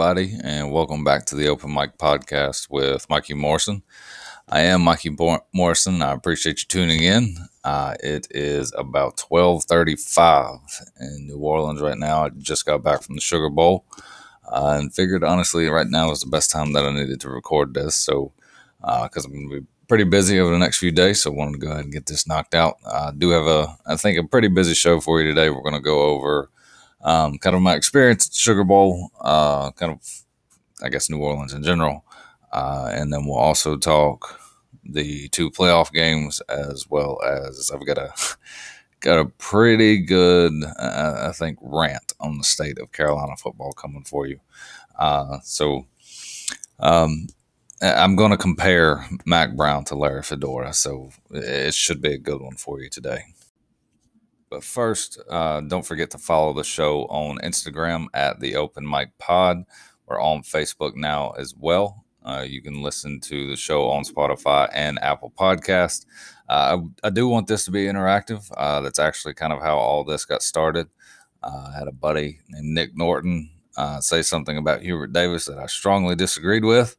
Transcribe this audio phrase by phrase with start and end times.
[0.00, 3.82] Everybody, and welcome back to the Open Mic Podcast with Mikie Morrison.
[4.48, 5.14] I am Mikie
[5.52, 6.00] Morrison.
[6.00, 7.36] I appreciate you tuning in.
[7.62, 10.56] Uh, it is about twelve thirty-five
[11.00, 12.24] in New Orleans right now.
[12.24, 13.84] I just got back from the Sugar Bowl
[14.50, 17.74] uh, and figured, honestly, right now is the best time that I needed to record
[17.74, 17.94] this.
[17.94, 18.32] So,
[18.80, 21.34] because uh, I'm going to be pretty busy over the next few days, so I
[21.34, 22.78] wanted to go ahead and get this knocked out.
[22.86, 25.50] I do have a, I think, a pretty busy show for you today.
[25.50, 26.48] We're going to go over
[27.02, 30.22] um, kind of my experience at Sugar Bowl, uh, kind of,
[30.82, 32.04] I guess, New Orleans in general.
[32.52, 34.40] Uh, and then we'll also talk
[34.84, 38.12] the two playoff games as well as I've got a
[39.00, 44.04] got a pretty good, uh, I think, rant on the state of Carolina football coming
[44.04, 44.40] for you.
[44.98, 45.86] Uh, so
[46.78, 47.28] um,
[47.80, 52.42] I'm going to compare Mack Brown to Larry Fedora, so it should be a good
[52.42, 53.24] one for you today.
[54.50, 59.16] But first, uh, don't forget to follow the show on Instagram at the Open Mic
[59.16, 59.64] Pod.
[60.06, 62.04] We're on Facebook now as well.
[62.24, 66.04] Uh, you can listen to the show on Spotify and Apple Podcast.
[66.48, 68.50] Uh, I, I, do want this to be interactive.
[68.56, 70.88] Uh, that's actually kind of how all this got started.
[71.42, 75.58] Uh, I had a buddy named Nick Norton uh, say something about Hubert Davis that
[75.58, 76.96] I strongly disagreed with.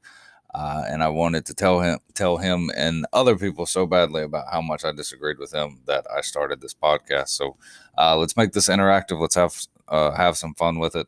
[0.54, 4.48] Uh, and I wanted to tell him, tell him, and other people so badly about
[4.52, 7.30] how much I disagreed with him that I started this podcast.
[7.30, 7.56] So
[7.98, 9.20] uh, let's make this interactive.
[9.20, 9.56] Let's have
[9.88, 11.08] uh, have some fun with it.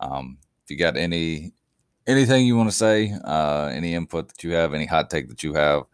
[0.00, 1.52] Um, if you got any
[2.06, 5.44] anything you want to say, uh, any input that you have, any hot take that
[5.44, 5.84] you have,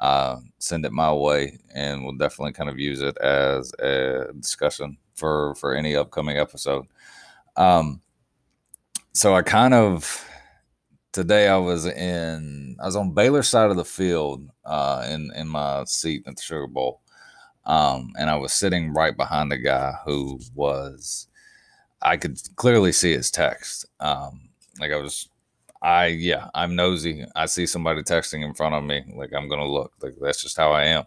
[0.00, 4.96] uh, send it my way, and we'll definitely kind of use it as a discussion
[5.16, 6.86] for for any upcoming episode.
[7.56, 8.00] Um,
[9.12, 10.24] so I kind of
[11.14, 15.48] today I was in I was on Baylor's side of the field uh, in in
[15.48, 17.00] my seat at the Sugar Bowl,
[17.64, 21.28] um, and I was sitting right behind a guy who was
[22.02, 23.86] I could clearly see his text.
[24.00, 25.28] Um, like I was,
[25.80, 27.24] I yeah, I'm nosy.
[27.36, 29.92] I see somebody texting in front of me, like I'm gonna look.
[30.02, 31.04] Like that's just how I am.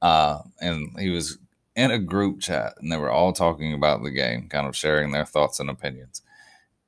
[0.00, 1.38] Uh, and he was
[1.76, 5.10] in a group chat, and they were all talking about the game, kind of sharing
[5.12, 6.22] their thoughts and opinions,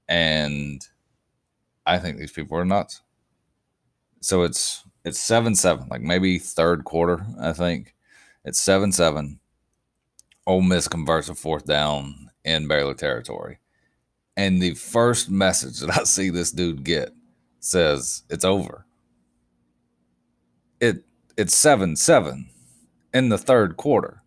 [0.09, 0.87] and
[1.87, 3.03] I think these people are nuts.
[4.21, 7.27] So it's it's seven seven, like maybe third quarter.
[7.41, 7.95] I think
[8.45, 9.39] it's seven seven.
[10.47, 13.59] Ole Miss converts a fourth down in Baylor territory,
[14.37, 17.11] and the first message that I see this dude get
[17.61, 18.87] says it's over.
[20.81, 21.05] It
[21.37, 22.49] it's seven seven
[23.13, 24.23] in the third quarter,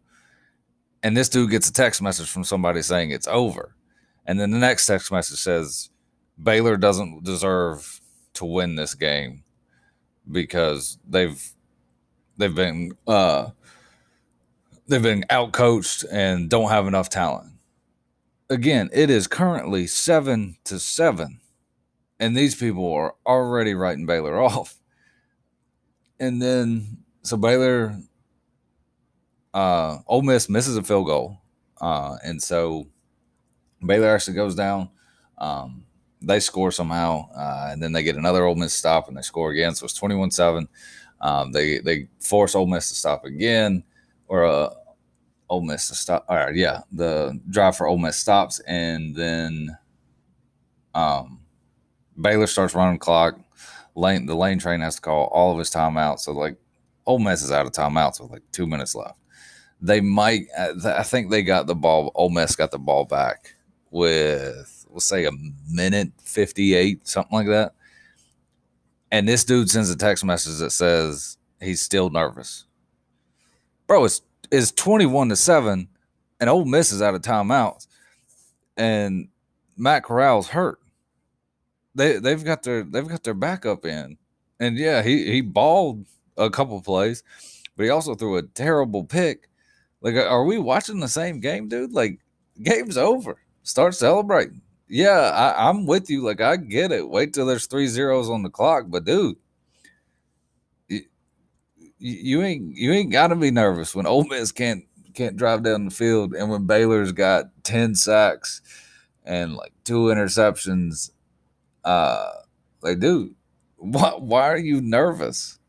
[1.02, 3.76] and this dude gets a text message from somebody saying it's over,
[4.28, 5.90] and then the next text message says
[6.42, 8.00] Baylor doesn't deserve
[8.34, 9.44] to win this game
[10.32, 11.54] because they've
[12.38, 13.50] they've been uh,
[14.88, 17.54] they've been outcoached and don't have enough talent.
[18.50, 21.42] Again, it is currently seven to seven,
[22.20, 24.80] and these people are already writing Baylor off.
[26.20, 27.98] And then so Baylor,
[29.54, 31.38] uh, Ole Miss misses a field goal,
[31.82, 32.88] uh, and so
[33.86, 34.90] Baylor actually goes down.
[35.38, 35.87] Um,
[36.22, 39.52] they score somehow, uh, and then they get another Ole Miss stop, and they score
[39.52, 39.76] again.
[39.76, 40.68] So it's twenty-one seven.
[41.22, 43.84] Um, they they force Ole Miss to stop again,
[44.28, 44.70] or uh,
[45.50, 46.26] Ole Miss to stop.
[46.30, 49.78] All right, yeah, the drive for Ole Miss stops, and then
[50.94, 51.40] um,
[52.20, 53.40] Baylor starts running clock.
[53.96, 56.20] Lane the lane train has to call all of his timeouts.
[56.20, 56.58] So like
[57.06, 59.20] Ole Miss is out of timeouts with like two minutes left.
[59.82, 60.48] They might.
[60.58, 62.12] Uh, I think they got the ball.
[62.16, 63.56] Ole Miss got the ball back
[63.90, 65.32] with we'll say a
[65.70, 67.74] minute 58, something like that.
[69.12, 72.66] And this dude sends a text message that says he's still nervous.
[73.86, 75.88] Bro, it's it's 21 to 7,
[76.40, 77.86] and Ole Miss is out of timeouts.
[78.76, 79.28] And
[79.78, 80.80] Matt Corral's hurt.
[81.94, 84.18] They they've got their they've got their backup in.
[84.60, 86.08] And yeah, he he balled
[86.38, 87.24] a couple plays,
[87.76, 89.48] but he also threw a terrible pick.
[90.02, 91.94] Like, are we watching the same game, dude?
[91.94, 92.20] Like,
[92.64, 93.38] game's over.
[93.62, 96.22] Start celebrating yeah, I, I'm with you.
[96.24, 97.10] Like I get it.
[97.10, 99.38] Wait till there's three zeros on the clock, but dude,
[100.88, 101.02] you,
[102.00, 105.86] you ain't you ain't got to be nervous when Ole Miss can't can't drive down
[105.86, 108.62] the field, and when Baylor's got ten sacks
[109.26, 111.12] and like two interceptions.
[111.84, 112.32] Uh,
[112.82, 113.34] like, dude,
[113.78, 115.60] why why are you nervous?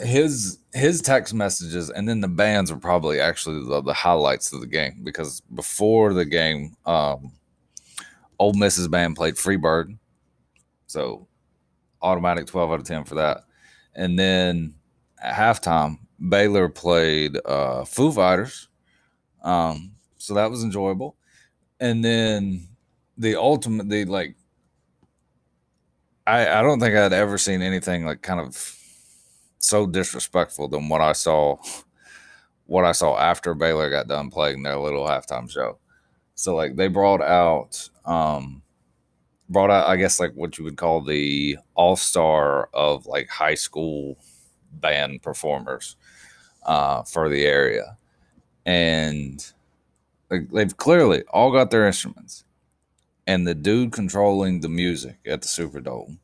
[0.00, 4.60] His his text messages and then the bands were probably actually the, the highlights of
[4.60, 7.32] the game because before the game, um,
[8.38, 9.96] Ole Miss's band played Freebird,
[10.86, 11.26] so
[12.00, 13.44] automatic twelve out of ten for that.
[13.94, 14.74] And then
[15.22, 15.98] at halftime,
[16.28, 18.68] Baylor played uh, Foo Fighters,
[19.42, 21.16] um, so that was enjoyable.
[21.80, 22.68] And then
[23.18, 24.36] the ultimate, the like,
[26.26, 28.78] I I don't think I'd ever seen anything like kind of
[29.62, 31.56] so disrespectful than what I saw.
[32.66, 35.78] What I saw after Baylor got done playing their little halftime show.
[36.34, 38.62] So like they brought out um
[39.48, 44.16] brought out I guess like what you would call the all-star of like high school
[44.72, 45.96] band performers
[46.64, 47.96] uh for the area.
[48.64, 49.44] And
[50.30, 52.44] like they've clearly all got their instruments.
[53.26, 56.18] And the dude controlling the music at the Superdome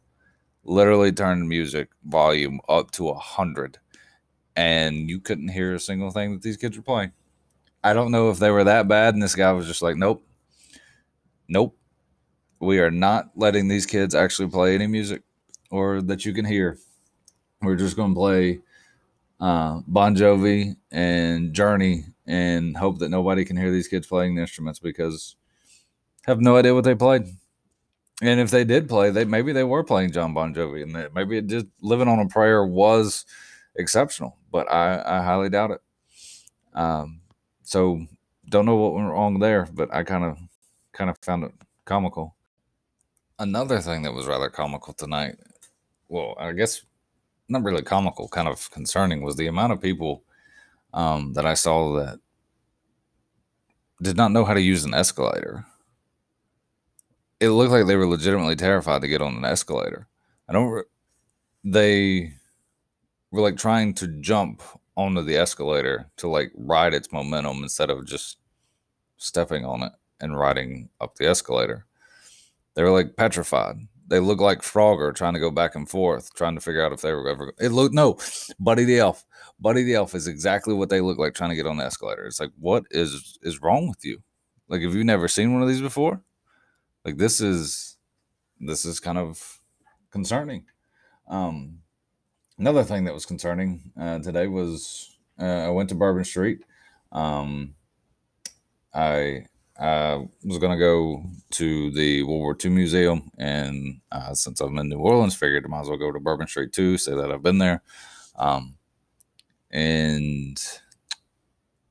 [0.64, 3.78] literally turned music volume up to a hundred
[4.58, 7.12] and you couldn't hear a single thing that these kids were playing.
[7.84, 10.26] I don't know if they were that bad, and this guy was just like, nope,
[11.49, 11.78] nope.
[12.58, 15.22] We are not letting these kids actually play any music
[15.70, 16.76] or that you can hear.
[17.62, 18.61] We're just going to play
[19.38, 24.40] uh, Bon Jovi and Journey and hope that nobody can hear these kids playing the
[24.40, 25.37] instruments because
[26.26, 27.28] have no idea what they played.
[28.20, 31.06] And if they did play, they maybe they were playing John Bon Jovi, and they,
[31.14, 33.24] maybe it just living on a prayer was
[33.76, 35.80] exceptional, but I, I highly doubt it.
[36.74, 37.20] Um,
[37.62, 38.04] so
[38.48, 40.38] don't know what went wrong there, but I kind of
[40.92, 41.52] kind of found it
[41.84, 42.34] comical.
[43.38, 45.36] Another thing that was rather comical tonight,
[46.08, 46.82] well, I guess
[47.48, 50.24] not really comical, kind of concerning, was the amount of people
[50.92, 52.18] um, that I saw that
[54.02, 55.64] did not know how to use an escalator.
[57.40, 60.08] It looked like they were legitimately terrified to get on an escalator.
[60.49, 60.70] I don't.
[60.70, 60.82] Re-
[61.64, 62.32] they
[63.31, 64.62] were like trying to jump
[64.96, 68.38] onto the escalator to like ride its momentum instead of just
[69.19, 71.87] stepping on it and riding up the escalator.
[72.75, 73.76] They were like petrified.
[74.08, 77.02] They looked like Frogger trying to go back and forth, trying to figure out if
[77.02, 77.52] they were ever.
[77.61, 78.19] It looked no,
[78.58, 79.25] Buddy the Elf.
[79.61, 82.26] Buddy the Elf is exactly what they look like trying to get on the escalator.
[82.26, 84.23] It's like, what is is wrong with you?
[84.69, 86.23] Like, have you never seen one of these before?
[87.04, 87.96] Like, this is
[88.60, 89.60] this is kind of
[90.10, 90.64] concerning.
[91.28, 91.78] Um,
[92.58, 96.64] another thing that was concerning uh, today was uh, I went to Bourbon Street.
[97.12, 97.74] Um,
[98.92, 99.46] I
[99.78, 104.88] was going to go to the World War II Museum, and uh, since I'm in
[104.88, 107.42] New Orleans, figured I might as well go to Bourbon Street too, say that I've
[107.42, 107.82] been there.
[108.36, 108.76] Um,
[109.70, 110.60] and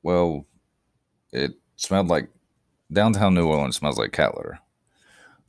[0.02, 0.46] well,
[1.32, 2.28] it smelled like
[2.92, 4.58] downtown New Orleans smells like cat litter.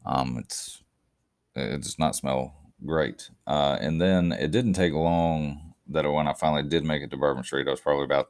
[0.05, 0.83] Um, it's
[1.55, 2.55] it does not smell
[2.85, 3.29] great.
[3.45, 7.17] Uh, and then it didn't take long that when I finally did make it to
[7.17, 8.29] Bourbon Street, I was probably about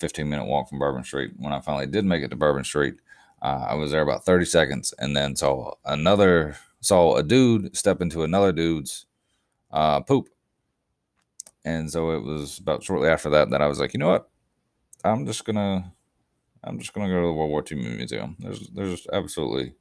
[0.00, 1.32] 15 minute walk from Bourbon Street.
[1.36, 2.94] When I finally did make it to Bourbon Street,
[3.42, 8.00] uh, I was there about 30 seconds and then saw another, saw a dude step
[8.00, 9.06] into another dude's
[9.70, 10.28] uh, poop.
[11.64, 14.28] And so it was about shortly after that that I was like, you know what?
[15.02, 15.92] I'm just gonna,
[16.62, 18.36] I'm just gonna go to the World War II Museum.
[18.38, 19.74] There's, there's absolutely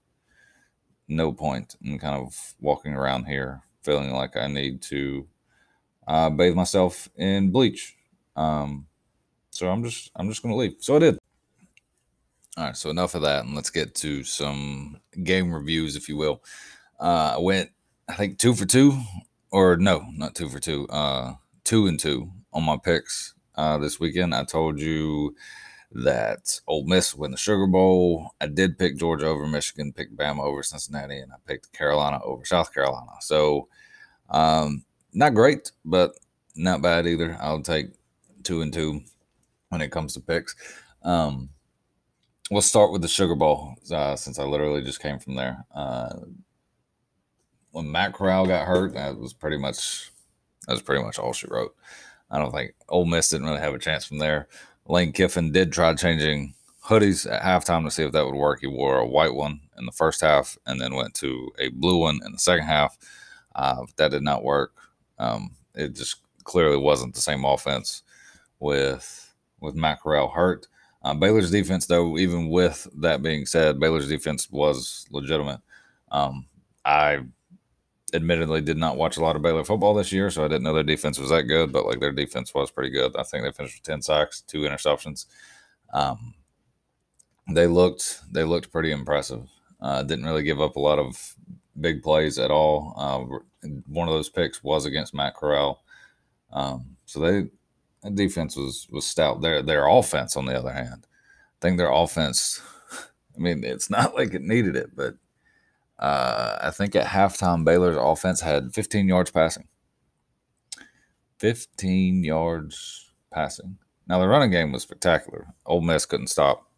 [1.07, 5.27] no point in kind of walking around here feeling like I need to
[6.07, 7.95] uh, bathe myself in bleach.
[8.35, 8.87] Um,
[9.51, 10.75] so I'm just I'm just gonna leave.
[10.79, 11.19] So I did.
[12.55, 16.17] All right, so enough of that, and let's get to some game reviews, if you
[16.17, 16.43] will.
[16.99, 17.71] Uh, I went,
[18.07, 19.01] I think two for two,
[19.49, 21.33] or no, not two for two, uh,
[21.63, 24.35] two and two on my picks uh, this weekend.
[24.35, 25.35] I told you
[25.93, 28.31] that Ole Miss win the Sugar Bowl.
[28.41, 32.45] I did pick Georgia over Michigan, picked Bama over Cincinnati, and I picked Carolina over
[32.45, 33.11] South Carolina.
[33.21, 33.67] So
[34.29, 34.83] um,
[35.13, 36.13] not great, but
[36.55, 37.37] not bad either.
[37.39, 37.87] I'll take
[38.43, 39.01] two and two
[39.69, 40.55] when it comes to picks.
[41.03, 41.49] Um,
[42.49, 45.65] we'll start with the Sugar Bowl uh, since I literally just came from there.
[45.73, 46.15] Uh,
[47.71, 50.11] when Matt Corral got hurt, that was pretty much
[50.67, 51.75] that was pretty much all she wrote.
[52.31, 54.47] I don't think Ole Miss didn't really have a chance from there.
[54.87, 56.53] Lane Kiffin did try changing
[56.85, 58.59] hoodies at halftime to see if that would work.
[58.59, 61.99] He wore a white one in the first half and then went to a blue
[61.99, 62.97] one in the second half.
[63.55, 64.73] Uh, that did not work.
[65.19, 68.03] Um, it just clearly wasn't the same offense
[68.59, 70.67] with with Matt hurt.
[71.03, 75.59] Uh, Baylor's defense, though, even with that being said, Baylor's defense was legitimate.
[76.11, 76.47] Um,
[76.85, 77.19] I
[78.13, 80.73] admittedly did not watch a lot of Baylor football this year, so I didn't know
[80.73, 81.71] their defense was that good.
[81.71, 83.15] But like their defense was pretty good.
[83.17, 85.25] I think they finished with ten sacks, two interceptions.
[85.93, 86.33] Um,
[87.49, 89.49] they looked they looked pretty impressive.
[89.81, 91.35] Uh, didn't really give up a lot of
[91.79, 92.93] big plays at all.
[92.97, 95.83] Uh, one of those picks was against Matt Corral.
[96.51, 97.49] Um, so they
[98.09, 99.41] defense was was stout.
[99.41, 102.61] Their their offense, on the other hand, I think their offense.
[103.35, 105.15] I mean, it's not like it needed it, but
[106.03, 109.69] uh, I think at halftime Baylor's offense had 15 yards passing.
[111.39, 113.77] 15 yards passing.
[114.07, 115.47] Now the running game was spectacular.
[115.65, 116.69] Ole Miss couldn't stop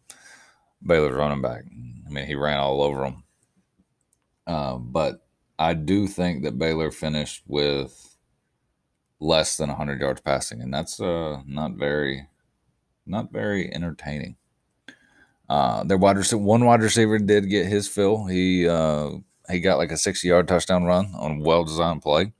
[0.86, 1.64] Baylor's running back.
[2.06, 3.24] I mean, he ran all over them
[4.46, 5.26] Uh, but
[5.58, 8.16] I do think that Baylor finished with
[9.20, 12.28] less than 100 yards passing, and that's uh, not very,
[13.06, 14.36] not very entertaining.
[15.48, 18.24] Uh, their wide receiver, one wide receiver did get his fill.
[18.26, 19.10] He uh,
[19.48, 22.32] he got like a 60 yard touchdown run on well designed play.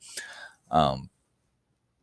[0.71, 1.11] Um,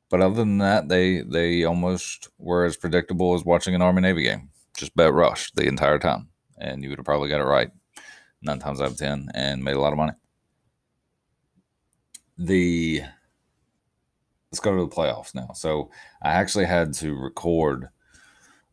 [0.10, 4.24] but other than that, they they almost were as predictable as watching an Army Navy
[4.24, 4.50] game.
[4.78, 7.72] Just bet rush the entire time, and you would have probably got it right
[8.42, 10.14] nine times out of ten and made a lot of money.
[12.38, 13.02] The
[14.52, 15.50] let's go to the playoffs now.
[15.54, 15.90] So
[16.22, 17.90] I actually had to record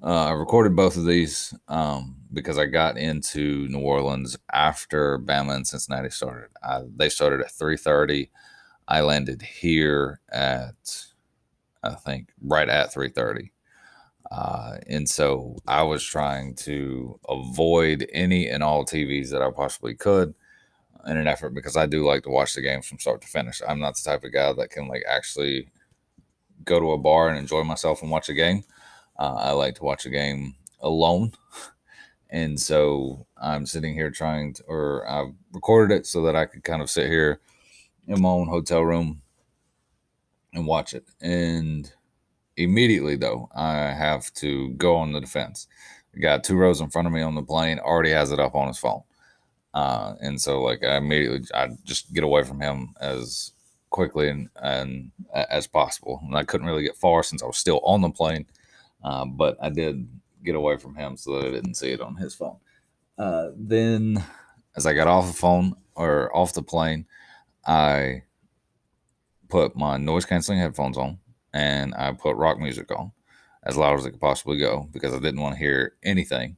[0.02, 5.54] uh, I recorded both of these um, because I got into New Orleans after Bama
[5.54, 6.50] and Cincinnati started.
[6.62, 8.30] I, they started at three thirty.
[8.88, 11.04] I landed here at
[11.82, 13.52] I think right at three thirty,
[14.30, 19.94] uh, and so I was trying to avoid any and all TVs that I possibly
[19.94, 20.34] could
[21.06, 23.60] in an effort because I do like to watch the games from start to finish.
[23.66, 25.68] I'm not the type of guy that can like actually
[26.64, 28.64] go to a bar and enjoy myself and watch a game.
[29.20, 31.32] Uh, I like to watch a game alone.
[32.32, 36.62] And so I'm sitting here trying to, or I've recorded it so that I could
[36.62, 37.40] kind of sit here
[38.06, 39.22] in my own hotel room
[40.54, 41.04] and watch it.
[41.20, 41.92] And
[42.56, 45.66] immediately, though, I have to go on the defense.
[46.20, 48.68] got two rows in front of me on the plane, already has it up on
[48.68, 49.02] his phone.
[49.74, 53.52] Uh, and so, like, I immediately, I just get away from him as
[53.90, 56.20] quickly and, and as possible.
[56.22, 58.46] And I couldn't really get far since I was still on the plane.
[59.02, 60.08] Uh, but I did
[60.44, 62.56] get away from him so that I didn't see it on his phone.
[63.18, 64.24] Uh, then,
[64.76, 67.06] as I got off the phone or off the plane,
[67.66, 68.22] I
[69.48, 71.18] put my noise canceling headphones on
[71.52, 73.12] and I put rock music on
[73.62, 76.56] as loud as it could possibly go because I didn't want to hear anything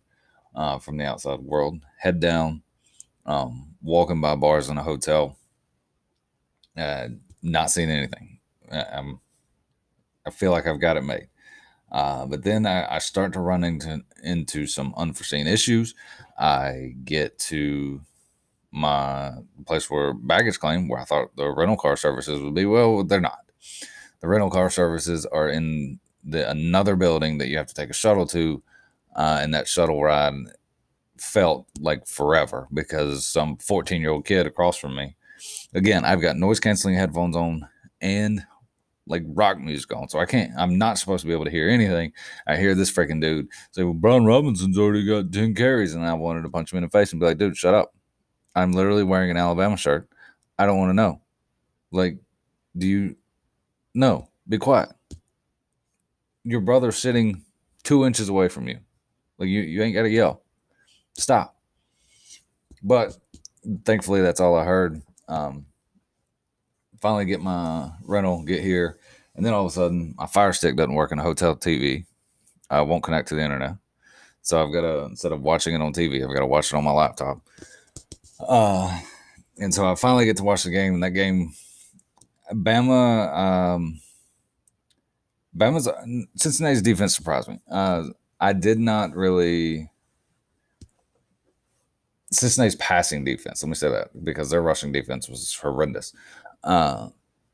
[0.54, 1.80] uh, from the outside world.
[1.98, 2.62] Head down,
[3.26, 5.36] um, walking by bars in a hotel,
[6.76, 7.08] uh,
[7.42, 8.38] not seeing anything.
[8.70, 9.20] Uh, I'm,
[10.24, 11.28] I feel like I've got it made.
[11.92, 15.94] Uh, but then I, I, start to run into into some unforeseen issues.
[16.38, 18.00] I get to
[18.70, 19.32] my
[19.66, 22.64] place where baggage claim, where I thought the rental car services would be.
[22.64, 23.44] Well, they're not.
[24.20, 27.94] The rental car services are in the another building that you have to take a
[27.94, 28.62] shuttle to,
[29.14, 30.32] uh, and that shuttle ride
[31.18, 35.16] felt like forever because some 14 year old kid across from me.
[35.74, 37.68] Again, I've got noise canceling headphones on
[38.00, 38.46] and
[39.06, 40.08] like rock music on.
[40.08, 42.12] So I can't, I'm not supposed to be able to hear anything.
[42.46, 45.94] I hear this freaking dude say, Well, Brian Robinson's already got 10 carries.
[45.94, 47.94] And I wanted to punch him in the face and be like, Dude, shut up.
[48.54, 50.08] I'm literally wearing an Alabama shirt.
[50.58, 51.20] I don't want to know.
[51.90, 52.18] Like,
[52.76, 53.16] do you,
[53.94, 54.90] no, be quiet.
[56.44, 57.42] Your brother's sitting
[57.82, 58.78] two inches away from you.
[59.38, 60.42] Like, you, you ain't got to yell.
[61.14, 61.56] Stop.
[62.82, 63.16] But
[63.84, 65.02] thankfully, that's all I heard.
[65.28, 65.66] Um,
[67.02, 68.98] finally get my rental, get here,
[69.34, 72.06] and then all of a sudden my Fire Stick doesn't work in a hotel TV.
[72.70, 73.74] I won't connect to the internet,
[74.40, 76.76] so I've got to instead of watching it on TV, I've got to watch it
[76.76, 77.40] on my laptop.
[78.40, 78.98] Uh,
[79.58, 81.52] and so I finally get to watch the game, and that game,
[82.50, 84.00] Bama, um,
[85.56, 85.88] Bama's
[86.36, 87.58] Cincinnati's defense surprised me.
[87.70, 88.04] Uh,
[88.40, 89.90] I did not really.
[92.30, 93.62] Cincinnati's passing defense.
[93.62, 96.14] Let me say that because their rushing defense was horrendous.
[96.64, 97.08] Uh,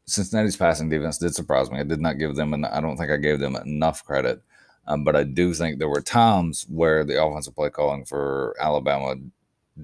[0.06, 1.78] Cincinnati's passing defense did surprise me.
[1.78, 4.42] I did not give them, and I don't think I gave them enough credit.
[4.86, 9.16] Um, but I do think there were times where the offensive play calling for Alabama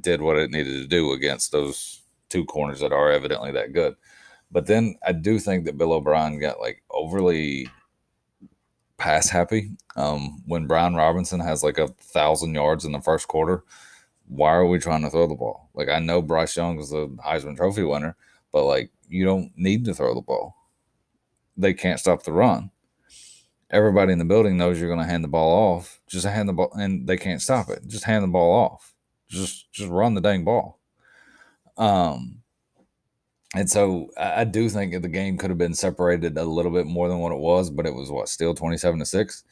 [0.00, 3.96] did what it needed to do against those two corners that are evidently that good.
[4.50, 7.68] But then I do think that Bill O'Brien got like overly
[8.96, 9.72] pass happy.
[9.96, 13.62] Um, when Brian Robinson has like a thousand yards in the first quarter,
[14.26, 15.68] why are we trying to throw the ball?
[15.74, 18.16] Like I know Bryce Young is the Heisman Trophy winner,
[18.52, 20.56] but like you don't need to throw the ball.
[21.56, 22.70] They can't stop the run.
[23.70, 26.00] Everybody in the building knows you're going to hand the ball off.
[26.06, 27.86] Just hand the ball, and they can't stop it.
[27.86, 28.94] Just hand the ball off.
[29.28, 30.78] Just just run the dang ball.
[31.76, 32.42] Um,
[33.54, 36.86] and so I, do think that the game could have been separated a little bit
[36.86, 39.44] more than what it was, but it was what still twenty seven to six.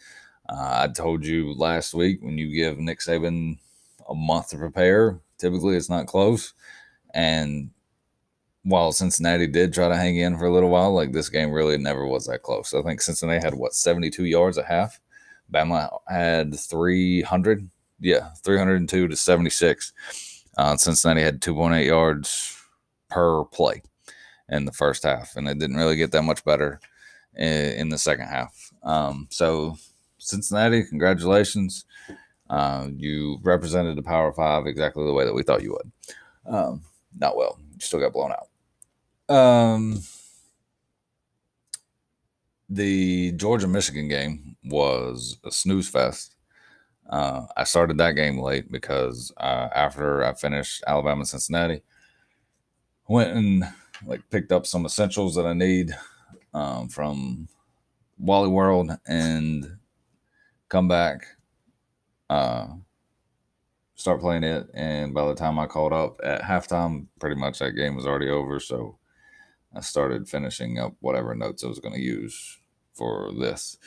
[0.49, 3.59] Uh, I told you last week when you give Nick Saban
[4.09, 6.53] a month to prepare, typically it's not close.
[7.15, 7.71] And
[8.65, 11.79] while Cincinnati did try to hang in for a little while, like this game really
[11.79, 12.73] never was that close.
[12.73, 15.01] I think Cincinnati had what 72 yards a half.
[15.53, 17.69] Bama had 300.
[18.01, 19.93] Yeah, 302 to 76.
[20.57, 22.59] Uh, Cincinnati had 2.8 yards
[23.09, 23.83] per play
[24.49, 26.81] in the first half, and it didn't really get that much better
[27.35, 28.73] in, in the second half.
[28.83, 29.77] Um, so,
[30.19, 31.85] Cincinnati, congratulations.
[32.51, 35.93] Uh, you represented the Power Five exactly the way that we thought you would.
[36.55, 36.83] Um,
[37.19, 37.59] not well.
[37.73, 38.49] You still got blown out.
[39.33, 40.03] Um,
[42.69, 46.37] the Georgia Michigan game was a snooze fest.
[47.09, 51.83] Uh, I started that game late because uh, after I finished Alabama Cincinnati,
[53.09, 53.65] went and
[54.07, 55.93] like picked up some essentials that I need
[56.53, 57.49] um, from
[58.19, 59.79] Wally World and
[60.69, 61.25] come back,
[62.29, 62.67] uh,
[63.95, 64.69] start playing it.
[64.75, 68.29] And by the time I called up at halftime, pretty much that game was already
[68.29, 68.61] over.
[68.61, 68.99] So
[69.75, 72.59] I started finishing up whatever notes I was going to use
[72.95, 73.79] for this.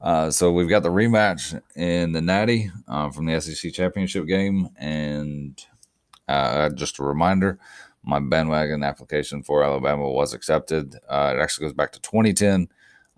[0.00, 4.68] Uh, so we've got the rematch in the Natty uh, from the SEC championship game,
[4.76, 5.64] and
[6.28, 7.58] uh, just a reminder,
[8.02, 10.96] my bandwagon application for Alabama was accepted.
[11.08, 12.68] Uh, it actually goes back to 2010.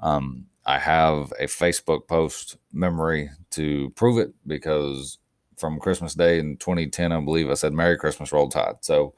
[0.01, 5.19] Um, I have a Facebook post memory to prove it because
[5.57, 9.15] from Christmas Day in 2010, I believe I said "Merry Christmas, Roll Tide." So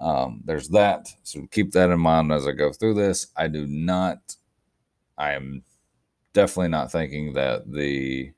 [0.00, 1.08] um, there's that.
[1.22, 3.28] So keep that in mind as I go through this.
[3.36, 4.36] I do not.
[5.16, 5.62] I am
[6.32, 8.32] definitely not thinking that the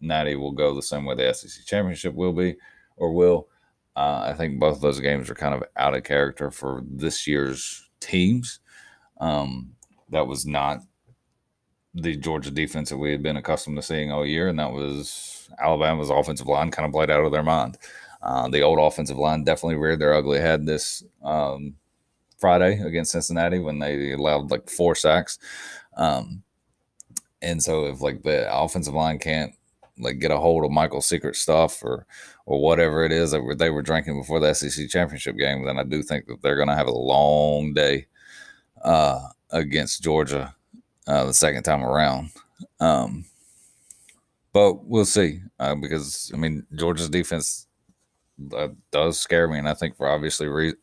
[0.00, 2.56] Natty will go the same way the SEC championship will be
[2.96, 3.48] or will.
[3.96, 7.26] Uh, I think both of those games are kind of out of character for this
[7.26, 8.60] year's teams.
[9.20, 9.72] Um,
[10.10, 10.80] that was not
[11.94, 15.48] the Georgia defense that we had been accustomed to seeing all year, and that was
[15.58, 17.78] Alabama's offensive line kind of played out of their mind.
[18.22, 21.74] Uh, the old offensive line definitely reared their ugly head this um,
[22.38, 25.38] Friday against Cincinnati when they allowed like four sacks.
[25.96, 26.42] Um,
[27.42, 29.54] and so if like the offensive line can't
[29.98, 32.06] like get a hold of Michael's secret stuff or
[32.46, 35.84] or whatever it is that they were drinking before the SEC championship game, then I
[35.84, 38.06] do think that they're going to have a long day
[38.82, 40.54] uh, against Georgia
[41.06, 42.30] uh, the second time around.
[42.80, 43.24] Um,
[44.52, 47.66] but we'll see uh, because I mean Georgia's defense
[48.54, 50.74] uh, does scare me, and I think for obviously re-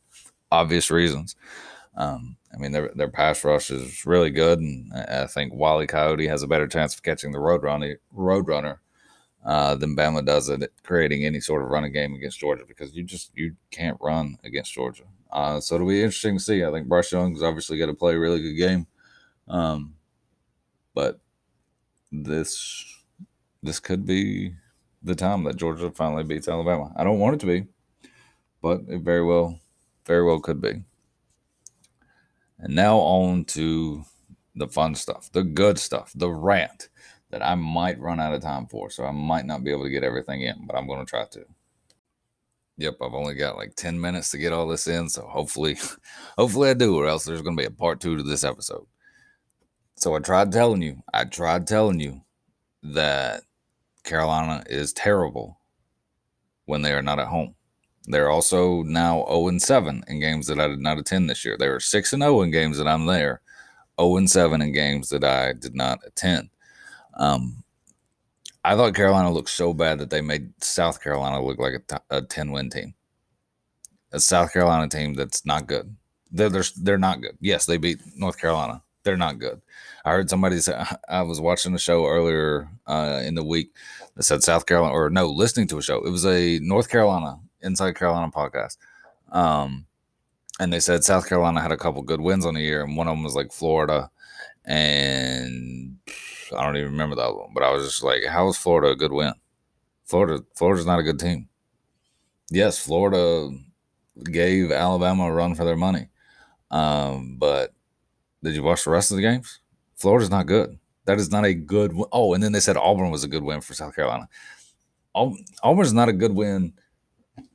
[0.52, 1.36] obvious reasons.
[1.96, 6.28] Um, I mean, their their pass rush is really good, and I think Wally Coyote
[6.28, 8.82] has a better chance of catching the road runner, road runner
[9.46, 13.04] uh, than Bama does at creating any sort of running game against Georgia because you
[13.04, 15.04] just you can't run against Georgia.
[15.32, 16.64] Uh, so it'll be interesting to see.
[16.64, 18.88] I think Bryce Young's obviously going to play a really good game,
[19.48, 19.96] um,
[20.94, 21.20] but
[22.12, 22.86] this
[23.64, 24.54] this could be
[25.04, 26.92] the time that Georgia finally beats Alabama.
[26.96, 27.68] I don't want it to be,
[28.62, 29.60] but it very well
[30.08, 30.82] very well could be.
[32.60, 34.04] And now on to
[34.56, 36.90] the fun stuff, the good stuff, the rant
[37.30, 38.90] that I might run out of time for.
[38.90, 41.26] So I might not be able to get everything in, but I'm going to try
[41.26, 41.46] to.
[42.78, 45.78] Yep, I've only got like 10 minutes to get all this in, so hopefully
[46.38, 48.86] hopefully I do or else there's going to be a part 2 to this episode.
[49.96, 52.22] So I tried telling you, I tried telling you
[52.84, 53.42] that
[54.08, 55.60] Carolina is terrible
[56.66, 57.54] when they are not at home.
[58.06, 61.58] They're also now 0 7 in games that I did not attend this year.
[61.60, 63.42] They were 6 0 in games that I'm there,
[64.00, 66.50] 0 7 in games that I did not attend.
[67.16, 67.64] Um,
[68.64, 72.04] I thought Carolina looked so bad that they made South Carolina look like a, t-
[72.10, 72.94] a 10 win team.
[74.14, 75.96] A South Carolina team that's not good.
[76.32, 77.38] They're, they're, they're not good.
[77.42, 78.82] Yes, they beat North Carolina.
[79.04, 79.62] They're not good.
[80.08, 83.74] I heard somebody say, I was watching a show earlier uh, in the week
[84.16, 85.98] that said South Carolina, or no, listening to a show.
[85.98, 88.78] It was a North Carolina Inside Carolina podcast.
[89.34, 89.86] Um,
[90.62, 93.08] and they said South Carolina had a couple good wins on the year, and one
[93.10, 94.10] of them was like Florida,
[94.64, 95.98] and
[96.58, 97.52] I don't even remember other one.
[97.54, 99.34] But I was just like, how is Florida a good win?
[100.06, 101.50] Florida, Florida's not a good team.
[102.50, 103.50] Yes, Florida
[104.32, 106.08] gave Alabama a run for their money,
[106.72, 107.74] um, but
[108.42, 109.60] did you watch the rest of the games?
[109.98, 110.78] Florida's not good.
[111.06, 111.96] That is not a good.
[112.12, 114.28] Oh, and then they said Auburn was a good win for South Carolina.
[115.16, 116.74] Auburn's not a good win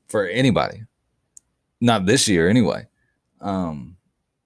[0.09, 0.83] for anybody.
[1.81, 2.87] Not this year, anyway.
[3.40, 3.96] Um,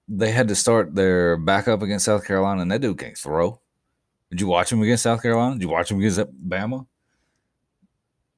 [0.07, 3.59] they had to start their backup against South Carolina, and that dude can't throw.
[4.29, 5.55] Did you watch him against South Carolina?
[5.55, 6.85] Did you watch him against Bama?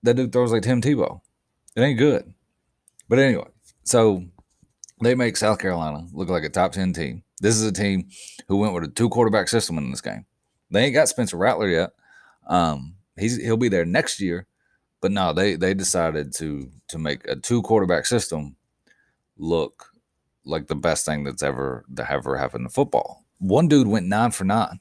[0.04, 1.22] That dude throws like Tim Tebow.
[1.76, 2.34] It ain't good.
[3.08, 3.48] But anyway,
[3.84, 4.24] so
[5.02, 7.24] they make South Carolina look like a top 10 team.
[7.40, 8.08] This is a team
[8.48, 10.26] who went with a two quarterback system in this game.
[10.72, 11.92] They ain't got Spencer Rattler yet.
[12.48, 14.48] Um, he's he'll be there next year,
[15.02, 18.56] but no, they they decided to to make a two quarterback system
[19.38, 19.92] look
[20.46, 23.26] like the best thing that's ever to ever happened in football.
[23.40, 24.80] One dude went nine for nine,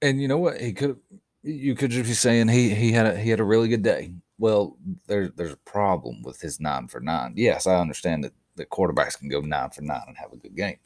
[0.00, 0.60] and you know what?
[0.60, 0.98] He could
[1.42, 4.14] you could just be saying he he had a he had a really good day.
[4.38, 7.34] Well, there's there's a problem with his nine for nine.
[7.36, 10.54] Yes, I understand that the quarterbacks can go nine for nine and have a good
[10.54, 10.76] game.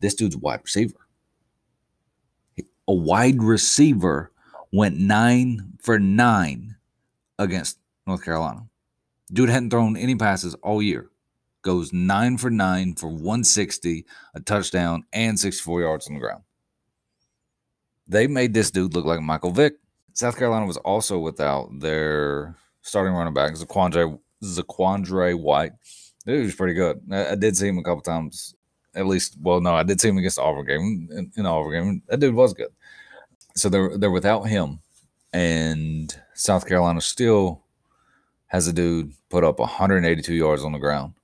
[0.00, 1.06] This dude's a wide receiver.
[2.86, 4.30] A wide receiver
[4.72, 6.76] went nine for nine
[7.38, 8.66] against North Carolina.
[9.32, 11.10] Dude hadn't thrown any passes all year.
[11.62, 16.42] goes nine for nine for 160, a touchdown, and 64 yards on the ground.
[18.06, 19.76] They made this dude look like Michael Vick.
[20.12, 25.72] South Carolina was also without their starting running back, Zaquandre, Zaquandre White.
[26.26, 27.00] Dude was pretty good.
[27.10, 28.54] I, I, did see him a couple times,
[28.94, 29.36] at least.
[29.40, 31.08] Well, no, I did see him against the Auburn game.
[31.10, 32.70] In, in the Auburn game, that dude was good.
[33.54, 34.80] So they're they're without him,
[35.32, 37.62] and South Carolina still
[38.46, 41.14] has a dude put up 182 yards on the ground.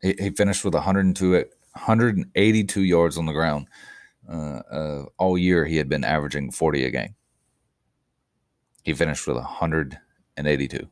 [0.00, 3.66] He, he finished with 102, 182 yards on the ground.
[4.28, 7.14] Uh, uh, all year, he had been averaging 40 a game.
[8.82, 10.88] He finished with 182.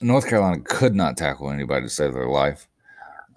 [0.00, 2.68] North Carolina could not tackle anybody to save their life.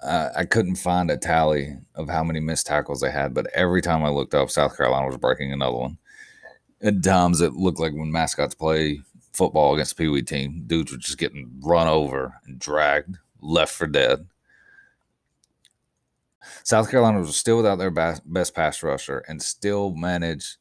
[0.04, 3.82] Uh, I couldn't find a tally of how many missed tackles they had, but every
[3.82, 5.98] time I looked up, South Carolina was breaking another one.
[6.82, 9.02] At times, it looked like when mascots play
[9.34, 13.74] football against a Pee Wee team, dudes were just getting run over and dragged, left
[13.74, 14.28] for dead.
[16.64, 20.58] South Carolina was still without their best pass rusher and still managed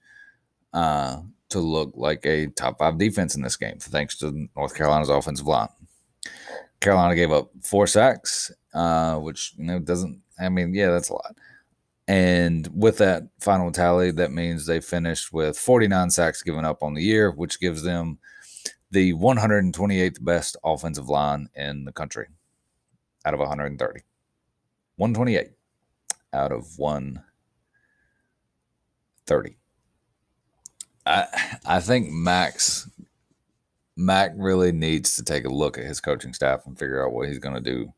[0.73, 5.09] uh, to look like a top five defense in this game, thanks to North Carolina's
[5.09, 5.69] offensive line.
[6.81, 10.21] Carolina gave up four sacks, uh, which you know doesn't.
[10.39, 11.37] I mean, yeah, that's a lot.
[12.09, 16.95] And with that final tally, that means they finished with 49 sacks given up on
[16.95, 18.19] the year, which gives them
[18.93, 22.29] the 128th best offensive line in the country
[23.25, 24.01] out of 130.
[24.97, 25.51] 128
[26.33, 29.57] out of 130.
[31.05, 31.27] I
[31.67, 32.89] I think Max
[33.97, 37.29] Mack really needs to take a look at his coaching staff and figure out what
[37.29, 37.93] he's going to do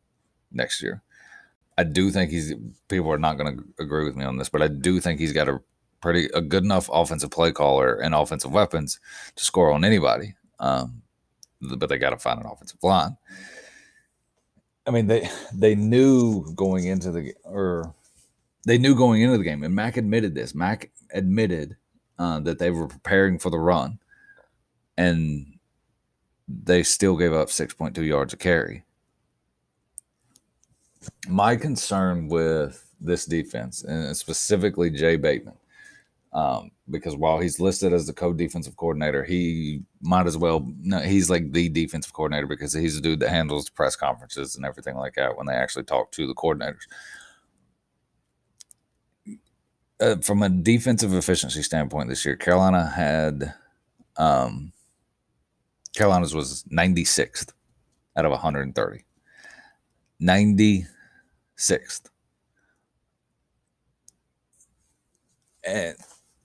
[0.53, 1.03] next year.
[1.77, 2.55] I do think he's
[2.89, 5.33] people are not going to agree with me on this, but I do think he's
[5.33, 5.61] got a
[6.01, 9.01] pretty a good enough offensive play caller and offensive weapons
[9.37, 10.35] to score on anybody.
[10.61, 11.03] Um,
[11.61, 13.17] but they got to find an offensive line.
[14.87, 17.95] I mean, they they knew going into the or
[18.65, 20.55] they knew going into the game, and Mack admitted this.
[20.55, 21.77] Mack admitted
[22.19, 23.99] uh, that they were preparing for the run,
[24.97, 25.58] and
[26.49, 28.85] they still gave up six point two yards a carry.
[31.29, 35.55] My concern with this defense, and specifically Jay Bateman,
[36.33, 40.67] um, because while he's listed as the co-defensive coordinator, he might as well.
[40.81, 44.57] No, he's like the defensive coordinator because he's the dude that handles the press conferences
[44.57, 46.87] and everything like that when they actually talk to the coordinators.
[50.01, 53.55] Uh, from a defensive efficiency standpoint, this year Carolina had
[54.17, 54.73] um,
[55.99, 57.53] Carolina's was 96th
[58.17, 59.05] out of 130.
[60.23, 62.03] 96th.
[65.67, 65.97] And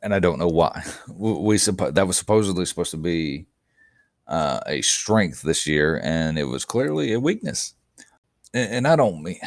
[0.01, 0.83] and I don't know why.
[1.07, 3.45] We, we that was supposedly supposed to be
[4.27, 7.75] uh, a strength this year, and it was clearly a weakness.
[8.55, 9.39] And, and, I don't mean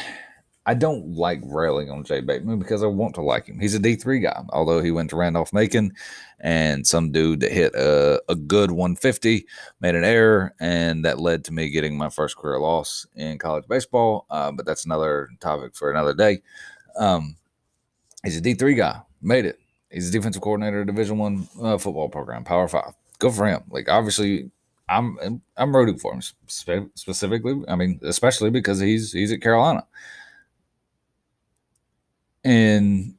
[0.67, 3.59] I don't like railing on Jay Bateman because I want to like him.
[3.59, 5.93] He's a D three guy, although he went to Randolph Macon,
[6.39, 9.45] and some dude that hit a, a good 150
[9.79, 13.65] made an error, and that led to me getting my first career loss in college
[13.67, 14.27] baseball.
[14.29, 16.41] Uh, but that's another topic for another day.
[16.99, 17.37] Um,
[18.23, 21.77] he's a D three guy, made it He's a defensive coordinator of Division One uh,
[21.77, 22.93] football program, Power Five.
[23.19, 23.63] Good for him.
[23.69, 24.51] Like obviously,
[24.89, 27.63] I'm I'm rooting for him spe- specifically.
[27.67, 29.85] I mean, especially because he's he's at Carolina,
[32.43, 33.15] and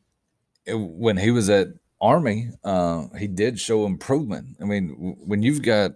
[0.67, 1.69] it, when he was at
[2.01, 4.57] Army, uh, he did show improvement.
[4.61, 5.93] I mean, w- when you've got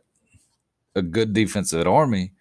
[0.94, 2.32] a good defense at Army,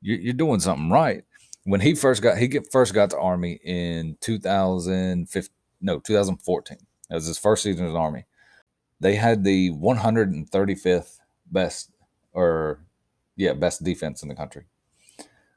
[0.00, 1.24] you're, you're doing something right.
[1.64, 6.78] When he first got he get, first got to Army in 2015, no 2014
[7.10, 8.26] it was his first season in Army.
[9.00, 11.18] They had the 135th
[11.50, 11.90] best,
[12.32, 12.80] or
[13.36, 14.66] yeah, best defense in the country.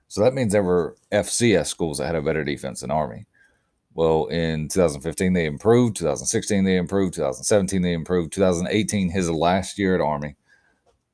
[0.07, 3.25] So that means there were FCS schools that had a better defense than Army.
[3.97, 5.97] Well, in 2015, they improved.
[5.97, 7.15] 2016, they improved.
[7.15, 8.31] 2017, they improved.
[8.31, 10.35] 2018, his last year at Army,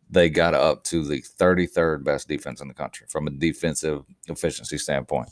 [0.10, 4.78] they got up to the 33rd best defense in the country from a defensive efficiency
[4.78, 5.30] standpoint.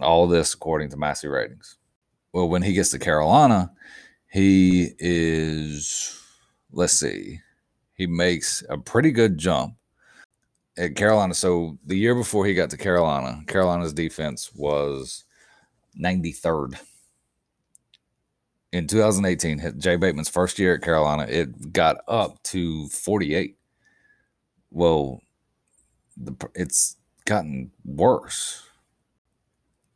[0.00, 1.76] All this according to Massey ratings.
[2.32, 3.70] Well, when he gets to Carolina,
[4.30, 6.18] he is,
[6.72, 7.38] let's see,
[7.96, 9.74] he makes a pretty good jump
[10.78, 11.34] at Carolina.
[11.34, 15.24] So the year before he got to Carolina, Carolina's defense was
[16.00, 16.78] 93rd.
[18.72, 23.56] In 2018, Jay Bateman's first year at Carolina, it got up to 48.
[24.70, 25.20] Well,
[26.16, 28.62] the, it's gotten worse.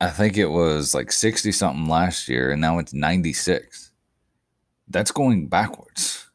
[0.00, 3.92] I think it was like 60 something last year, and now it's 96
[4.88, 6.28] that's going backwards.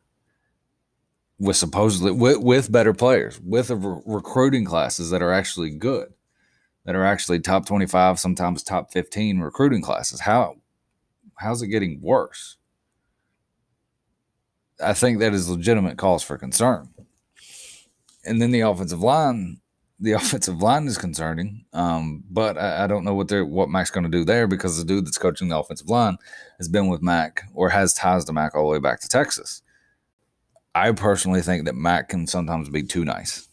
[1.39, 6.13] with supposedly with, with better players, with re- recruiting classes that are actually good,
[6.85, 10.21] that are actually top 25, sometimes top 15 recruiting classes.
[10.21, 10.55] How
[11.35, 12.57] how's it getting worse?
[14.83, 16.89] I think that is legitimate cause for concern.
[18.25, 19.59] And then the offensive line,
[19.99, 21.65] the offensive line is concerning.
[21.73, 24.77] Um, but I, I, don't know what they're what Mack's going to do there because
[24.77, 26.17] the dude that's coaching the offensive line
[26.57, 29.61] has been with Mack or has ties to Mack all the way back to Texas.
[30.73, 33.49] I personally think that Mack can sometimes be too nice.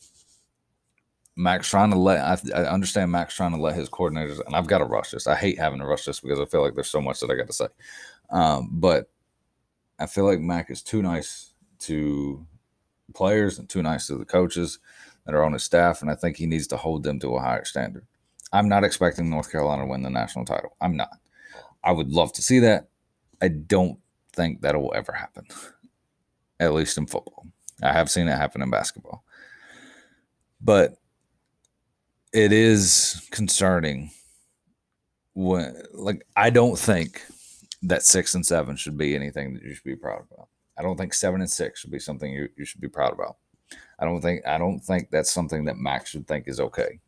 [1.39, 4.67] Mack's trying to let I, I, understand Mack's trying to let his coordinators and I've
[4.67, 5.27] got to rush this.
[5.27, 7.37] I hate having to rush this because I feel like there's so much that I
[7.37, 7.69] got to say.
[8.31, 9.09] Um, but
[9.99, 12.45] I feel like Mack is too nice to
[13.15, 14.81] players and too nice to the coaches
[15.25, 17.41] that are on his staff, and I think he needs to hold them to a
[17.41, 18.07] higher standard.
[18.53, 20.77] I'm not expecting North Carolina to win the national title.
[20.81, 21.11] I'm not.
[21.85, 22.89] I would love to see that.
[23.41, 23.99] I don't
[24.33, 25.47] think that will ever happen
[26.61, 27.47] at least in football.
[27.83, 29.25] I have seen it happen in basketball.
[30.61, 30.97] But
[32.39, 34.11] it is concerning
[35.35, 37.23] when like I don't think
[37.83, 40.49] that six and seven should be anything that you should be proud about.
[40.79, 43.37] I don't think seven and six should be something you, you should be proud about.
[43.99, 47.01] I don't think I don't think that's something that Max should think is okay.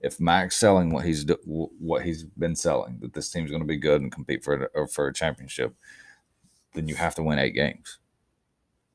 [0.00, 3.78] If Mack's selling what he's what he's been selling, that this team's going to be
[3.78, 5.74] good and compete for a, for a championship,
[6.74, 7.98] then you have to win eight games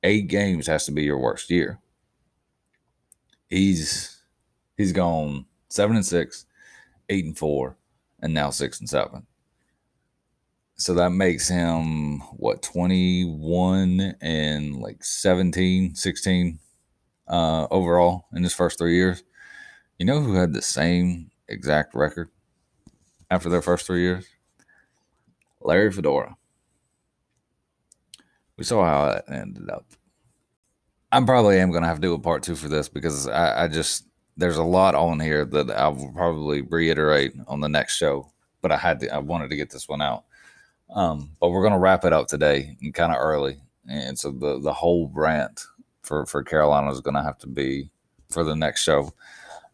[0.03, 1.79] eight games has to be your worst year.
[3.49, 4.21] He's
[4.75, 6.45] he's gone seven and six,
[7.09, 7.77] eight and four,
[8.21, 9.25] and now six and seven.
[10.75, 16.59] So that makes him what 21 and like 17, 16
[17.27, 19.23] uh, overall in his first three years.
[19.97, 22.29] You know who had the same exact record
[23.31, 24.27] after their first three years?
[25.61, 26.37] Larry Fedora
[28.57, 29.85] we saw how that ended up.
[31.11, 33.63] I probably am going to have to do a part two for this because I,
[33.63, 34.05] I just
[34.37, 38.31] there's a lot on here that I will probably reiterate on the next show.
[38.61, 40.25] But I had to, I wanted to get this one out.
[40.93, 43.57] Um, but we're going to wrap it up today and kind of early,
[43.89, 45.65] and so the the whole rant
[46.01, 47.89] for for Carolina is going to have to be
[48.29, 49.13] for the next show.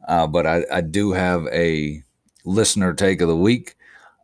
[0.07, 2.03] Uh, but I, I do have a
[2.45, 3.75] listener take of the week,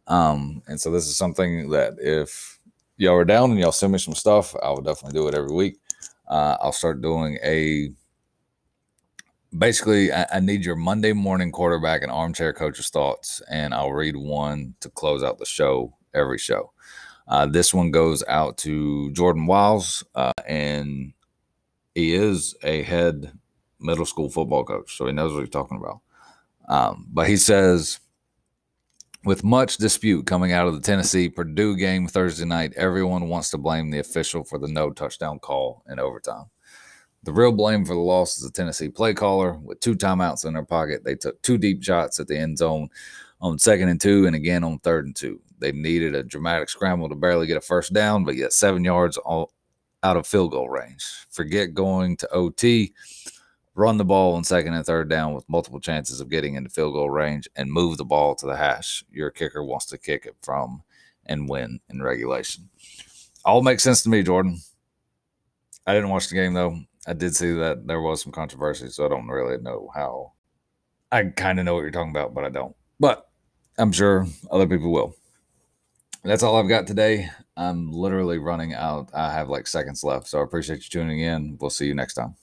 [0.07, 2.59] um, and so this is something that if
[2.97, 5.53] y'all are down and y'all send me some stuff, I will definitely do it every
[5.53, 5.77] week.
[6.27, 7.91] Uh, I'll start doing a
[9.57, 14.15] basically I, I, need your Monday morning quarterback and armchair coach's thoughts, and I'll read
[14.15, 16.71] one to close out the show every show.
[17.27, 21.13] Uh, this one goes out to Jordan Wiles, uh, and
[21.95, 23.31] he is a head
[23.79, 26.01] middle school football coach, so he knows what he's talking about.
[26.67, 27.99] Um, but he says
[29.23, 33.57] with much dispute coming out of the Tennessee Purdue game Thursday night, everyone wants to
[33.57, 36.45] blame the official for the no touchdown call in overtime.
[37.23, 39.53] The real blame for the loss is the Tennessee play caller.
[39.53, 42.89] With two timeouts in their pocket, they took two deep shots at the end zone
[43.41, 45.41] on second and two and again on third and two.
[45.59, 49.19] They needed a dramatic scramble to barely get a first down, but yet seven yards
[49.27, 49.49] out
[50.03, 51.03] of field goal range.
[51.29, 52.93] Forget going to OT
[53.79, 56.93] run the ball on second and third down with multiple chances of getting into field
[56.93, 60.35] goal range and move the ball to the hash your kicker wants to kick it
[60.41, 60.83] from
[61.27, 62.69] and win in regulation.
[63.45, 64.59] All makes sense to me, Jordan.
[65.87, 66.77] I didn't watch the game though.
[67.09, 70.33] I did see that there was some controversy, so I don't really know how.
[71.11, 72.75] I kind of know what you're talking about, but I don't.
[72.99, 73.27] But
[73.79, 75.15] I'm sure other people will.
[76.23, 77.31] That's all I've got today.
[77.57, 79.09] I'm literally running out.
[79.11, 81.57] I have like seconds left, so I appreciate you tuning in.
[81.59, 82.35] We'll see you next time.